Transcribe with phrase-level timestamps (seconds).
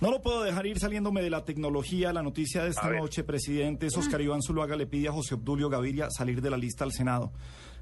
[0.00, 2.12] No lo puedo dejar ir saliéndome de la tecnología.
[2.12, 6.08] La noticia de esta noche, presidente Oscar Iván Zuluaga le pide a José Obdulio Gaviria
[6.10, 7.32] salir de la lista al Senado.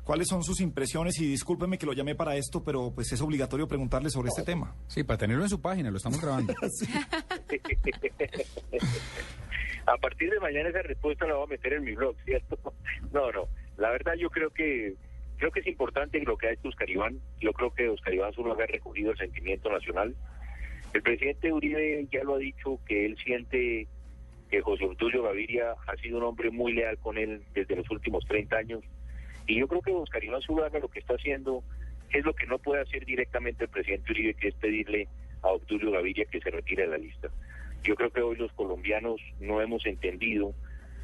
[0.03, 1.21] ¿Cuáles son sus impresiones?
[1.21, 4.75] Y discúlpeme que lo llamé para esto, pero pues es obligatorio preguntarle sobre este tema.
[4.87, 6.55] Sí, para tenerlo en su página, lo estamos grabando.
[9.87, 12.59] a partir de mañana esa respuesta la voy a meter en mi blog, ¿cierto?
[13.13, 13.49] No, no.
[13.77, 14.95] La verdad yo creo que
[15.37, 17.21] creo que es importante lo que ha hecho Oscar Iván.
[17.41, 20.15] Yo creo que Oscar Iván solo ha recogido el sentimiento nacional.
[20.97, 23.87] El presidente Uribe ya lo ha dicho que él siente
[24.51, 28.25] que José Obdulio Gaviria ha sido un hombre muy leal con él desde los últimos
[28.25, 28.83] 30 años.
[29.47, 31.63] Y yo creo que Oscar Iván Zuluaga lo que está haciendo
[32.09, 35.07] es lo que no puede hacer directamente el presidente Uribe, que es pedirle
[35.43, 37.29] a Obdulio Gaviria que se retire de la lista.
[37.85, 40.55] Yo creo que hoy los colombianos no hemos entendido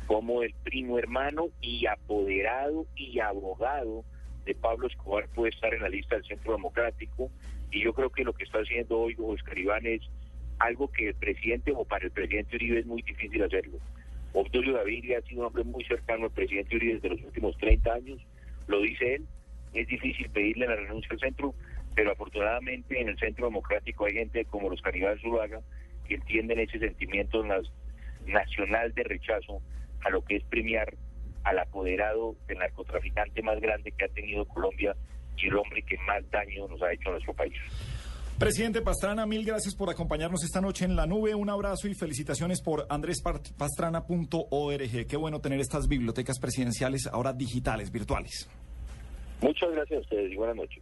[0.06, 4.06] cómo el primo hermano y apoderado y abogado
[4.44, 7.30] de Pablo Escobar puede estar en la lista del Centro Democrático
[7.70, 10.02] y yo creo que lo que está haciendo hoy Oscar Iván es
[10.58, 13.78] algo que el presidente o para el presidente Uribe es muy difícil hacerlo.
[14.32, 17.92] Obdulio Gaviria ha sido un hombre muy cercano al presidente Uribe desde los últimos 30
[17.92, 18.20] años,
[18.66, 19.26] lo dice él,
[19.74, 21.54] es difícil pedirle la renuncia al centro,
[21.94, 25.60] pero afortunadamente en el Centro Democrático hay gente como los Caribales Zuluaga
[26.06, 27.44] que entienden ese sentimiento
[28.26, 29.60] nacional de rechazo
[30.04, 30.94] a lo que es premiar
[31.44, 34.94] al apoderado del narcotraficante más grande que ha tenido Colombia
[35.36, 37.54] y el hombre que más daño nos ha hecho a nuestro país.
[38.38, 41.34] Presidente Pastrana, mil gracias por acompañarnos esta noche en la nube.
[41.34, 45.06] Un abrazo y felicitaciones por andrespastrana.org.
[45.06, 48.50] Qué bueno tener estas bibliotecas presidenciales ahora digitales, virtuales.
[49.40, 50.80] Muchas gracias a ustedes y buenas noches.